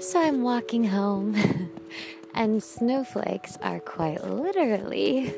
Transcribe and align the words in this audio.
So 0.00 0.18
I'm 0.18 0.40
walking 0.40 0.84
home, 0.84 1.36
and 2.34 2.62
snowflakes 2.62 3.58
are 3.60 3.80
quite 3.80 4.24
literally 4.24 5.30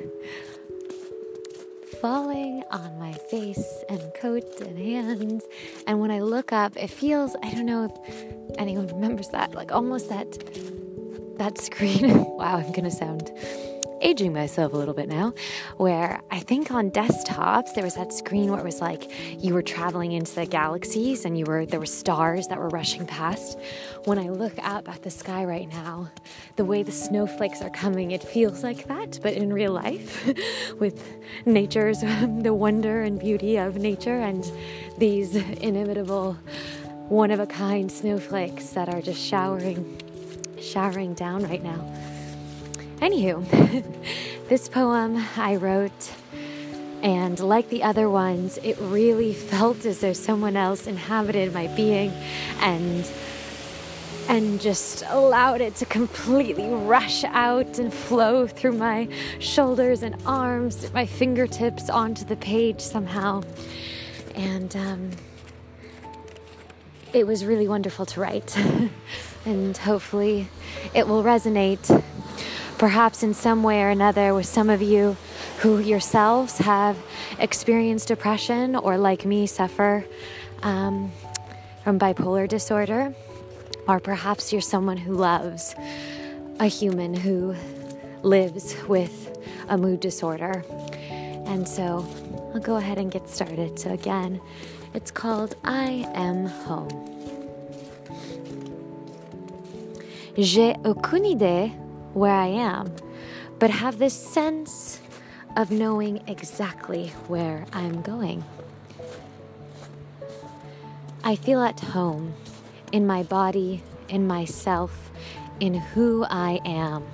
falling 2.00 2.62
on 2.71 2.96
my 2.96 3.12
face 3.12 3.83
and 3.88 4.01
coat 4.14 4.45
and 4.61 4.79
hands. 4.79 5.43
And 5.88 6.01
when 6.01 6.12
I 6.12 6.20
look 6.20 6.52
up, 6.52 6.77
it 6.77 6.91
feels, 6.91 7.34
I 7.43 7.51
don't 7.51 7.66
know 7.66 7.87
if 7.87 8.25
anyone 8.56 8.87
remembers 8.95 9.30
that, 9.30 9.52
like 9.52 9.73
almost 9.73 10.09
that 10.11 10.30
that 11.38 11.59
screen. 11.59 12.24
wow, 12.37 12.59
I'm 12.59 12.73
to 12.73 12.91
sound 12.91 13.33
aging 14.03 14.32
myself 14.32 14.73
a 14.73 14.77
little 14.77 14.95
bit 14.95 15.09
now, 15.09 15.32
where 15.77 16.21
I 16.30 16.41
think 16.41 16.71
on 16.71 16.91
desktops 16.91 17.75
there 17.75 17.84
was 17.84 17.95
that 17.95 18.12
screen 18.12 18.51
where 18.51 18.61
it 18.61 18.64
was 18.64 18.80
like 18.80 19.11
you 19.42 19.55
were 19.55 19.62
traveling 19.62 20.12
into 20.12 20.34
the 20.34 20.47
galaxies 20.47 21.25
and 21.25 21.38
you 21.38 21.45
were 21.47 21.65
there 21.65 21.80
were 21.80 21.87
stars 21.87 22.48
that 22.48 22.59
were 22.59 22.69
rushing 22.69 23.06
past. 23.06 23.59
When 24.05 24.19
I 24.19 24.28
look 24.28 24.55
up 24.59 24.88
at 24.88 25.02
the 25.02 25.11
sky 25.11 25.45
right 25.45 25.69
now, 25.69 26.11
the 26.56 26.65
way 26.65 26.83
the 26.83 26.92
snowflakes 26.92 27.62
are 27.62 27.70
coming, 27.70 28.11
it 28.11 28.23
feels 28.23 28.62
like 28.62 28.88
that, 28.88 29.20
but 29.23 29.34
in 29.34 29.52
real 29.52 29.73
life, 29.73 30.28
with 30.78 31.16
nature's 31.47 32.00
the 32.41 32.53
wonder 32.53 33.03
and 33.03 33.19
beauty 33.19 33.56
of 33.56 33.77
nature 33.77 34.20
and 34.20 34.50
these 34.98 35.37
inimitable 35.37 36.37
one 37.09 37.30
of 37.30 37.41
a 37.41 37.47
kind 37.47 37.91
snowflakes 37.91 38.70
that 38.70 38.89
are 38.89 39.03
just 39.03 39.20
showering 39.20 40.00
showering 40.61 41.12
down 41.14 41.42
right 41.42 41.62
now. 41.62 42.12
Anywho, 43.02 43.42
this 44.48 44.69
poem 44.69 45.27
I 45.37 45.56
wrote, 45.56 46.12
and 47.02 47.37
like 47.41 47.69
the 47.69 47.83
other 47.83 48.09
ones, 48.09 48.61
it 48.62 48.78
really 48.78 49.34
felt 49.51 49.84
as 49.84 49.98
though 49.98 50.12
someone 50.12 50.55
else 50.55 50.87
inhabited 50.87 51.53
my 51.53 51.67
being 51.75 52.11
and 52.61 53.11
and 54.28 54.61
just 54.61 55.03
allowed 55.08 55.61
it 55.61 55.75
to 55.75 55.84
completely 55.86 56.69
rush 56.69 57.25
out 57.25 57.80
and 57.80 57.92
flow 57.92 58.47
through 58.47 58.75
my 58.75 59.08
shoulders 59.41 60.05
and 60.05 60.14
arms, 60.25 60.92
my 60.92 61.05
fingertips 61.05 61.91
onto 61.91 62.25
the 62.25 62.36
page 62.36 62.80
somehow. 62.80 63.42
And 64.36 64.77
um, 64.77 65.11
it 67.12 67.27
was 67.27 67.45
really 67.45 67.67
wonderful 67.67 68.06
to 68.06 68.20
write. 68.20 68.56
and 69.45 69.77
hopefully 69.77 70.47
it 70.95 71.08
will 71.08 71.25
resonate 71.25 72.03
perhaps 72.83 73.22
in 73.22 73.33
some 73.33 73.62
way 73.62 73.80
or 73.80 73.91
another 73.91 74.34
with 74.34 74.44
some 74.44 74.69
of 74.69 74.83
you 74.83 75.16
who 75.61 75.78
yourselves 75.78 76.58
have 76.58 76.97
experienced 77.39 78.08
depression 78.08 78.74
or, 78.74 78.98
like 78.98 79.24
me, 79.24 79.47
suffer 79.47 80.05
um, 80.64 81.08
from 81.84 81.97
bipolar 81.97 82.48
disorder. 82.48 83.14
Or 83.86 84.00
perhaps 84.00 84.52
you're 84.52 84.61
someone 84.61 84.97
who 84.97 85.14
loves 85.14 85.77
a 86.58 86.66
human 86.66 87.14
who 87.14 87.55
lives 88.24 88.74
with 88.89 89.30
a 89.69 89.78
mood 89.78 90.00
disorder. 90.00 90.64
And 91.46 91.69
so 91.69 92.05
I'll 92.52 92.58
go 92.58 92.78
ahead 92.78 92.98
and 92.98 93.12
get 93.12 93.28
started. 93.28 93.78
So, 93.78 93.92
again, 93.92 94.41
it's 94.92 95.12
called 95.12 95.55
I 95.62 96.05
Am 96.14 96.46
Home. 96.67 96.91
J'ai 100.36 100.74
aucune 100.84 101.27
idée 101.27 101.81
where 102.14 102.34
I 102.34 102.46
am, 102.46 102.94
but 103.58 103.70
have 103.70 103.98
this 103.98 104.14
sense 104.14 105.00
of 105.56 105.70
knowing 105.70 106.22
exactly 106.27 107.08
where 107.28 107.66
I'm 107.72 108.02
going. 108.02 108.44
I 111.24 111.36
feel 111.36 111.62
at 111.62 111.78
home 111.78 112.34
in 112.90 113.06
my 113.06 113.22
body, 113.22 113.83
in 114.08 114.27
myself, 114.27 115.11
in 115.61 115.74
who 115.74 116.24
I 116.28 116.61
am. 116.64 117.05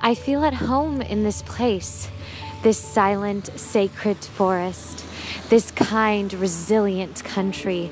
I 0.00 0.14
feel 0.14 0.44
at 0.44 0.54
home 0.54 1.02
in 1.02 1.24
this 1.24 1.42
place, 1.42 2.08
this 2.62 2.78
silent, 2.78 3.50
sacred 3.58 4.16
forest, 4.16 5.04
this 5.48 5.70
kind, 5.70 6.32
resilient 6.34 7.24
country 7.24 7.90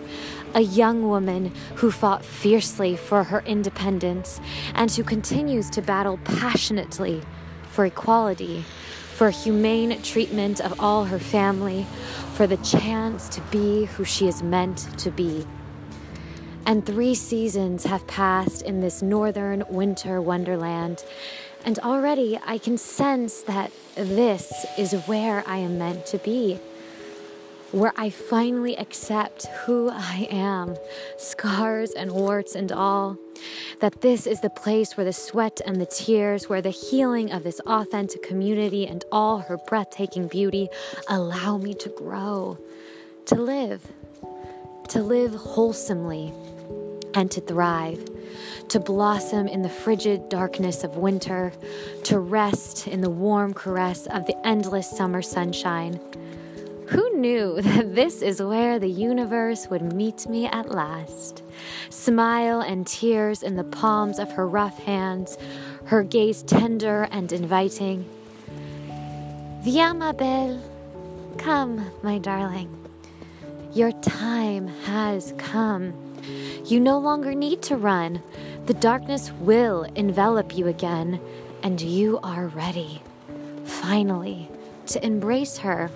a 0.54 0.60
young 0.60 1.08
woman 1.08 1.52
who 1.76 1.90
fought 1.90 2.24
fiercely 2.24 2.96
for 2.96 3.24
her 3.24 3.40
independence 3.40 4.40
and 4.74 4.90
who 4.90 5.02
continues 5.02 5.68
to 5.70 5.82
battle 5.82 6.18
passionately 6.24 7.22
for 7.70 7.84
equality, 7.84 8.64
for 9.14 9.30
humane 9.30 10.00
treatment 10.02 10.60
of 10.60 10.80
all 10.80 11.04
her 11.04 11.18
family, 11.18 11.84
for 12.34 12.46
the 12.46 12.56
chance 12.58 13.28
to 13.28 13.40
be 13.42 13.84
who 13.84 14.04
she 14.04 14.28
is 14.28 14.42
meant 14.42 14.88
to 14.98 15.10
be. 15.10 15.44
And 16.66 16.86
three 16.86 17.14
seasons 17.14 17.84
have 17.84 18.06
passed 18.06 18.62
in 18.62 18.80
this 18.80 19.02
northern 19.02 19.64
winter 19.68 20.22
wonderland, 20.22 21.04
and 21.64 21.78
already 21.80 22.38
I 22.46 22.58
can 22.58 22.78
sense 22.78 23.42
that 23.42 23.70
this 23.94 24.64
is 24.78 24.92
where 25.06 25.42
I 25.46 25.58
am 25.58 25.78
meant 25.78 26.06
to 26.06 26.18
be 26.18 26.60
where 27.74 27.92
I 27.96 28.08
finally 28.08 28.76
accept 28.76 29.46
who 29.64 29.90
I 29.90 30.28
am, 30.30 30.76
scars 31.18 31.90
and 31.90 32.12
warts 32.12 32.54
and 32.54 32.70
all. 32.70 33.18
That 33.80 34.00
this 34.00 34.28
is 34.28 34.40
the 34.40 34.50
place 34.50 34.96
where 34.96 35.04
the 35.04 35.12
sweat 35.12 35.60
and 35.66 35.80
the 35.80 35.86
tears, 35.86 36.48
where 36.48 36.62
the 36.62 36.70
healing 36.70 37.32
of 37.32 37.42
this 37.42 37.58
authentic 37.66 38.22
community 38.22 38.86
and 38.86 39.04
all 39.10 39.38
her 39.38 39.58
breathtaking 39.66 40.28
beauty 40.28 40.68
allow 41.08 41.58
me 41.58 41.74
to 41.74 41.88
grow, 41.88 42.58
to 43.26 43.34
live, 43.34 43.82
to 44.88 45.02
live 45.02 45.34
wholesomely, 45.34 46.32
and 47.14 47.28
to 47.32 47.40
thrive 47.40 48.08
to 48.68 48.80
blossom 48.80 49.46
in 49.46 49.62
the 49.62 49.68
frigid 49.68 50.28
darkness 50.28 50.84
of 50.84 50.96
winter, 50.96 51.52
to 52.02 52.18
rest 52.18 52.88
in 52.88 53.00
the 53.00 53.10
warm 53.10 53.54
caress 53.54 54.06
of 54.06 54.26
the 54.26 54.46
endless 54.46 54.90
summer 54.90 55.22
sunshine, 55.22 56.00
who 56.94 57.16
knew 57.16 57.60
that 57.60 57.94
this 57.94 58.22
is 58.22 58.40
where 58.40 58.78
the 58.78 58.88
universe 58.88 59.66
would 59.68 59.92
meet 59.92 60.28
me 60.28 60.46
at 60.46 60.70
last? 60.70 61.42
Smile 61.90 62.60
and 62.60 62.86
tears 62.86 63.42
in 63.42 63.56
the 63.56 63.64
palms 63.64 64.18
of 64.20 64.30
her 64.32 64.46
rough 64.46 64.78
hands, 64.78 65.36
her 65.86 66.04
gaze 66.04 66.42
tender 66.44 67.08
and 67.10 67.32
inviting. 67.32 68.04
Viens, 69.62 69.98
ma 69.98 70.12
belle. 70.12 70.62
Come, 71.36 71.90
my 72.02 72.18
darling. 72.18 72.70
Your 73.72 73.90
time 74.02 74.68
has 74.84 75.34
come. 75.36 75.92
You 76.64 76.78
no 76.78 76.98
longer 76.98 77.34
need 77.34 77.60
to 77.62 77.76
run. 77.76 78.22
The 78.66 78.74
darkness 78.74 79.32
will 79.40 79.82
envelop 79.96 80.56
you 80.56 80.68
again, 80.68 81.20
and 81.62 81.80
you 81.80 82.20
are 82.22 82.46
ready, 82.46 83.02
finally, 83.64 84.48
to 84.86 85.04
embrace 85.04 85.58
her 85.58 85.90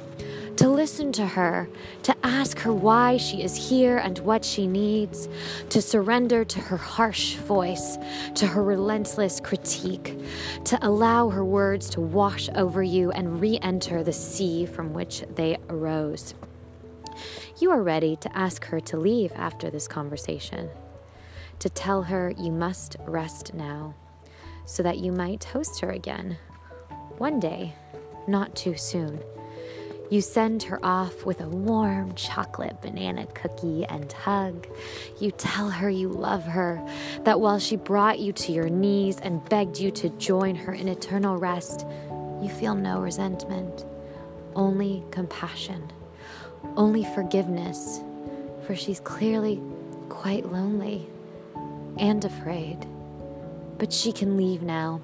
to 0.59 0.69
listen 0.69 1.13
to 1.13 1.25
her, 1.25 1.69
to 2.03 2.13
ask 2.25 2.59
her 2.59 2.73
why 2.73 3.17
she 3.17 3.45
is 3.45 3.55
here 3.55 3.99
and 3.99 4.19
what 4.19 4.45
she 4.45 4.67
needs, 4.67 5.29
to 5.69 5.81
surrender 5.81 6.45
to 6.45 6.59
her 6.59 6.77
harsh 6.77 7.37
voice, 7.37 7.97
to 8.35 8.45
her 8.45 8.65
relentless 8.65 9.39
critique, 9.39 10.19
to 10.65 10.77
allow 10.85 11.29
her 11.29 11.45
words 11.45 11.89
to 11.91 12.01
wash 12.01 12.49
over 12.57 12.83
you 12.83 13.13
and 13.13 13.41
re 13.41 13.61
enter 13.63 14.03
the 14.03 14.13
sea 14.13 14.67
from 14.67 14.93
which 14.93 15.23
they 15.37 15.57
arose. 15.69 16.35
You 17.61 17.71
are 17.71 17.83
ready 17.83 18.17
to 18.17 18.37
ask 18.37 18.65
her 18.65 18.81
to 18.81 18.97
leave 18.97 19.31
after 19.37 19.71
this 19.71 19.87
conversation, 19.87 20.69
to 21.61 21.71
tell 21.71 22.03
her 22.03 22.35
you 22.37 22.51
must 22.51 22.97
rest 23.07 23.55
now, 23.55 23.95
so 24.67 24.83
that 24.83 24.99
you 24.99 25.13
might 25.13 25.45
host 25.45 25.81
her 25.83 25.91
again. 25.91 26.37
One 27.19 27.39
day, 27.39 27.77
not 28.27 28.57
too 28.57 28.77
soon. 28.77 29.23
You 30.11 30.23
send 30.23 30.63
her 30.65 30.83
off 30.83 31.27
with 31.27 31.43
a 31.43 31.49
warm 31.49 32.15
chocolate 32.15 32.81
banana 32.81 33.27
cookie 33.35 33.85
and 33.85 34.11
hug. 34.11 34.67
You 35.21 35.31
tell 35.33 35.69
her 35.69 35.91
you 35.91 36.09
love 36.09 36.45
her, 36.45 36.83
that 37.25 37.41
while 37.41 37.59
she 37.59 37.77
brought 37.77 38.19
you 38.19 38.33
to 38.33 38.53
your 38.53 38.71
knees 38.71 39.19
and 39.21 39.47
begged 39.51 39.79
you 39.79 39.91
to 39.91 40.09
join 40.11 40.55
her 40.55 40.73
in 40.73 40.89
eternal 40.89 41.37
rest, 41.37 41.87
you 42.41 42.49
feel 42.49 42.75
no 42.75 43.01
resentment, 43.01 43.85
only 44.55 45.05
compassion, 45.11 45.93
only 46.77 47.05
forgiveness, 47.05 48.01
for 48.67 48.75
she's 48.75 49.01
clearly 49.01 49.61
quite 50.09 50.51
lonely 50.51 51.07
and 51.99 52.25
afraid 52.25 52.87
but 53.79 53.93
she 53.93 54.13
can 54.13 54.37
leave 54.37 54.63
now. 54.63 55.01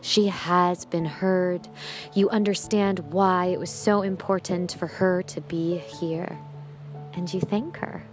She 0.00 0.26
has 0.26 0.84
been 0.84 1.04
heard. 1.04 1.66
You 2.14 2.28
understand 2.30 3.00
why 3.12 3.46
it 3.46 3.58
was 3.58 3.70
so 3.70 4.02
important 4.02 4.76
for 4.78 4.86
her 4.86 5.22
to 5.22 5.40
be 5.40 5.78
here. 5.78 6.38
And 7.14 7.32
you 7.32 7.40
thank 7.40 7.78
her 7.78 8.04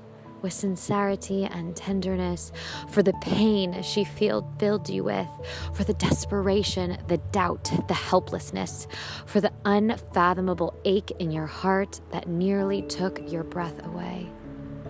with 0.41 0.53
sincerity 0.53 1.45
and 1.45 1.75
tenderness 1.75 2.51
for 2.89 3.01
the 3.01 3.13
pain 3.13 3.81
she 3.81 4.03
filled 4.03 4.89
you 4.89 5.03
with, 5.03 5.27
for 5.73 5.83
the 5.83 5.93
desperation, 5.95 6.97
the 7.07 7.17
doubt, 7.31 7.71
the 7.87 7.95
helplessness, 7.95 8.87
for 9.25 9.41
the 9.41 9.51
unfathomable 9.65 10.79
ache 10.85 11.11
in 11.17 11.31
your 11.31 11.47
heart 11.47 11.99
that 12.11 12.27
nearly 12.27 12.83
took 12.83 13.19
your 13.31 13.43
breath 13.43 13.83
away 13.87 14.29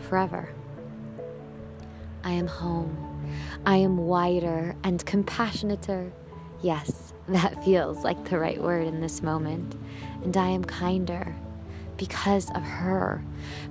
forever. 0.01 0.50
I 2.24 2.31
am 2.31 2.48
home 2.48 3.14
I 3.66 3.77
am 3.77 3.98
wider 3.98 4.75
and 4.83 5.06
compassionater. 5.06 6.12
Yes, 6.62 7.13
that 7.27 7.63
feels 7.63 8.04
like 8.04 8.30
the 8.30 8.39
right 8.39 8.62
word 8.62 8.88
in 8.88 9.01
this 9.01 9.22
moment. 9.22 9.75
And 10.24 10.36
I 10.36 10.50
am 10.50 10.63
kinder 10.63 11.36
because 11.98 12.50
of 12.51 12.63
her. 12.63 13.24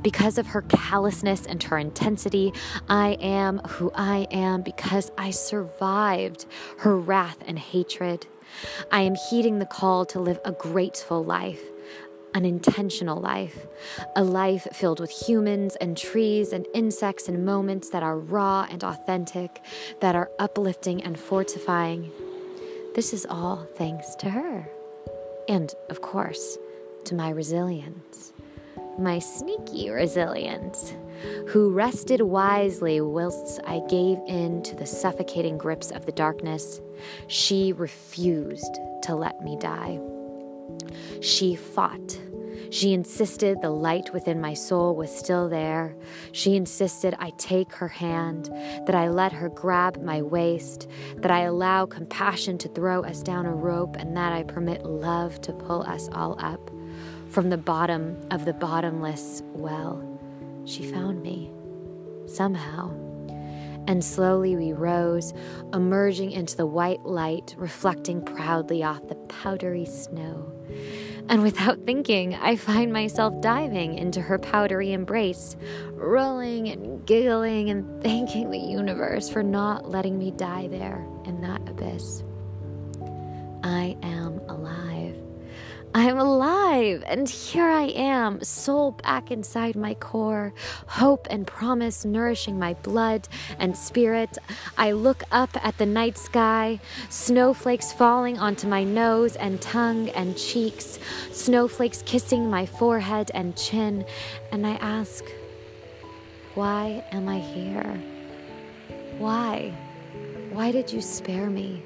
Because 0.03 0.39
of 0.39 0.47
her 0.49 0.63
callousness 0.63 1.47
and 1.47 1.63
her 1.65 1.79
intensity, 1.79 2.53
I 2.89 3.17
am 3.21 3.59
who 3.59 3.91
I 3.95 4.27
am 4.31 4.63
because 4.63 5.11
I 5.19 5.31
survived 5.31 6.47
her 6.79 6.97
wrath 6.97 7.39
and 7.47 7.59
hatred. 7.59 8.27
I 8.91 9.03
am 9.03 9.15
heeding 9.15 9.59
the 9.59 9.67
call 9.67 10.05
to 10.07 10.21
live 10.21 10.39
a 10.45 10.53
grateful 10.53 11.25
life, 11.25 11.63
an 12.35 12.45
intentional 12.45 13.21
life, 13.21 13.67
a 14.17 14.25
life 14.25 14.67
filled 14.73 15.01
with 15.01 15.11
humans 15.11 15.77
and 15.77 15.97
trees 15.97 16.53
and 16.53 16.67
insects 16.75 17.29
and 17.29 17.47
moments 17.47 17.91
that 17.91 18.03
are 18.03 18.19
raw 18.19 18.67
and 18.71 18.83
authentic, 18.83 19.63
that 20.01 20.17
are 20.17 20.31
uplifting 20.39 21.03
and 21.03 21.19
fortifying. 21.19 22.11
This 22.95 23.13
is 23.13 23.27
all 23.31 23.67
thanks 23.77 24.15
to 24.17 24.31
her. 24.31 24.69
And, 25.49 25.73
of 25.91 26.01
course, 26.01 26.59
to 27.05 27.15
my 27.15 27.31
resilience, 27.31 28.33
my 28.99 29.19
sneaky 29.19 29.91
resilience, 29.91 30.95
who 31.49 31.71
rested 31.71 32.21
wisely 32.21 33.01
whilst 33.01 33.61
I 33.67 33.81
gave 33.89 34.19
in 34.27 34.63
to 34.65 34.75
the 34.75 34.87
suffocating 34.87 35.59
grips 35.59 35.91
of 35.91 36.07
the 36.07 36.13
darkness. 36.13 36.81
She 37.29 37.73
refused 37.73 38.79
to 39.03 39.15
let 39.15 39.41
me 39.43 39.57
die. 39.59 40.01
She 41.21 41.55
fought. 41.55 42.19
She 42.71 42.93
insisted 42.93 43.61
the 43.61 43.71
light 43.71 44.13
within 44.13 44.41
my 44.41 44.55
soul 44.55 44.97
was 44.97 45.17
still 45.17 45.49
there. 45.49 45.95
She 46.33 46.57
insisted 46.57 47.15
I 47.19 47.31
take 47.39 47.73
her 47.75 47.89
hand, 47.89 48.47
that 48.87 48.95
I 48.95 49.09
let 49.09 49.33
her 49.33 49.49
grab 49.49 50.03
my 50.03 50.23
waist, 50.23 50.89
that 51.19 51.31
I 51.31 51.43
allow 51.43 51.87
compassion 51.87 52.59
to 52.59 52.69
throw 52.69 53.05
us 53.05 53.23
down 53.23 53.47
a 53.47 53.55
rope, 53.55 53.97
and 53.97 54.17
that 54.17 54.33
I 54.33 54.43
permit 54.43 54.85
love 54.85 55.41
to 55.43 55.53
pull 55.53 55.83
us 55.83 56.09
all 56.13 56.37
up 56.41 56.71
from 57.29 57.51
the 57.51 57.59
bottom 57.59 58.21
of 58.31 58.45
the 58.45 58.55
bottomless 58.55 59.43
well. 59.53 60.03
She 60.65 60.91
found 60.91 61.23
me, 61.23 61.53
somehow. 62.27 63.04
And 63.87 64.05
slowly 64.05 64.57
we 64.57 64.73
rose, 64.73 65.35
emerging 65.73 66.33
into 66.33 66.57
the 66.57 66.67
white 66.67 67.05
light, 67.05 67.55
reflecting 67.59 68.23
proudly 68.23 68.83
off 68.83 69.07
the 69.09 69.15
powdery 69.15 69.85
snow. 69.85 70.53
And 71.29 71.43
without 71.43 71.85
thinking, 71.87 72.35
I 72.35 72.57
find 72.57 72.93
myself 72.93 73.41
diving 73.41 73.97
into 73.97 74.21
her 74.21 74.39
powdery 74.39 74.93
embrace, 74.93 75.57
rolling 75.93 76.69
and 76.69 77.05
giggling 77.07 77.71
and 77.71 78.03
thanking 78.03 78.51
the 78.51 78.59
universe 78.59 79.29
for 79.31 79.43
not 79.43 79.89
letting 79.89 80.19
me 80.19 80.31
die 80.33 80.69
there 80.69 81.07
in 81.25 81.41
that 81.41 81.67
abyss. 81.69 82.23
I 83.63 83.97
am 84.03 84.41
alive. 84.49 84.94
I'm 85.97 86.19
alive, 86.19 87.05
and 87.07 87.29
here 87.29 87.69
I 87.69 87.85
am, 87.85 88.43
soul 88.43 88.91
back 89.05 89.31
inside 89.31 89.77
my 89.77 89.95
core, 89.95 90.53
hope 90.89 91.29
and 91.31 91.47
promise 91.47 92.05
nourishing 92.05 92.59
my 92.59 92.75
blood 92.75 93.29
and 93.61 93.77
spirit. 93.77 94.37
I 94.77 94.91
look 94.91 95.23
up 95.31 95.51
at 95.65 95.79
the 95.79 95.87
night 95.87 96.19
sky, 96.19 96.81
snowflakes 97.11 97.93
falling 97.93 98.41
onto 98.41 98.67
my 98.67 98.83
nose 98.83 99.37
and 99.37 99.61
tongue 99.63 100.09
and 100.11 100.37
cheeks, 100.37 100.99
snowflakes 101.31 102.03
kissing 102.05 102.51
my 102.51 102.67
forehead 102.67 103.31
and 103.33 103.57
chin, 103.57 104.05
and 104.51 104.67
I 104.67 104.73
ask, 104.73 105.25
Why 106.55 107.05
am 107.13 107.29
I 107.29 107.39
here? 107.39 108.03
Why? 109.19 109.73
Why 110.51 110.73
did 110.73 110.93
you 110.93 111.01
spare 111.01 111.49
me? 111.49 111.85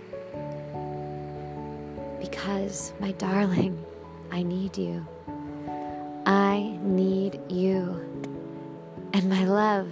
Because, 2.18 2.94
my 3.00 3.12
darling, 3.12 3.84
I 4.30 4.42
need 4.42 4.76
you. 4.76 5.06
I 6.26 6.78
need 6.82 7.40
you. 7.48 8.04
And 9.12 9.28
my 9.28 9.44
love, 9.44 9.88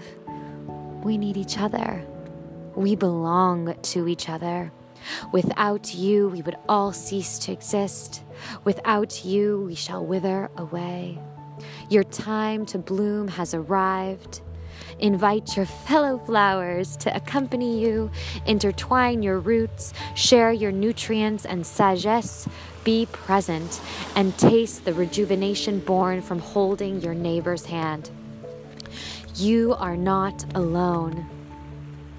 we 1.03 1.17
need 1.19 1.37
each 1.37 1.59
other. 1.59 2.05
We 2.75 2.94
belong 2.94 3.75
to 3.81 4.09
each 4.09 4.29
other. 4.29 4.71
Without 5.33 5.94
you, 5.94 6.29
we 6.29 6.43
would 6.43 6.56
all 6.69 6.93
cease 6.93 7.38
to 7.41 7.53
exist. 7.53 8.23
Without 8.65 9.25
you, 9.25 9.65
we 9.67 9.75
shall 9.75 10.05
wither 10.05 10.50
away. 10.56 11.19
Your 11.88 12.05
time 12.05 12.67
to 12.67 12.79
bloom 12.79 13.29
has 13.29 13.55
arrived. 13.55 14.43
Invite 14.99 15.56
your 15.56 15.67
fellow 15.67 16.19
flowers 16.19 16.97
to 16.99 17.15
accompany 17.15 17.81
you, 17.81 18.11
intertwine 18.47 19.23
your 19.23 19.38
roots, 19.38 19.93
share 20.15 20.53
your 20.53 20.73
nutrients 20.73 21.44
and 21.44 21.65
sagesse, 21.65 22.49
be 22.87 23.05
present, 23.06 23.81
and 24.15 24.38
taste 24.38 24.85
the 24.85 24.94
rejuvenation 24.94 25.81
born 25.81 26.23
from 26.23 26.38
holding 26.38 27.00
your 27.00 27.15
neighbor's 27.15 27.67
hand. 27.67 28.09
You 29.35 29.75
are 29.75 29.97
not 29.97 30.44
alone. 30.55 31.27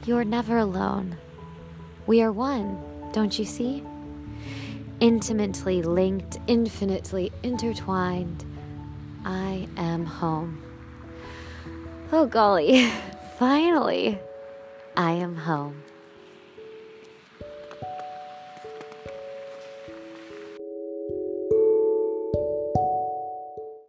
You 0.05 0.17
are 0.17 0.25
never 0.25 0.57
alone. 0.57 1.15
We 2.05 2.21
are 2.21 2.33
one, 2.33 2.83
don't 3.13 3.39
you 3.39 3.45
see? 3.45 3.81
Intimately 4.99 5.81
linked, 5.83 6.37
infinitely 6.47 7.31
intertwined. 7.43 8.43
I 9.23 9.69
am 9.77 10.05
home. 10.05 10.61
Oh, 12.11 12.25
golly, 12.25 12.91
finally, 13.39 14.19
I 14.97 15.11
am 15.13 15.37
home. 15.37 15.81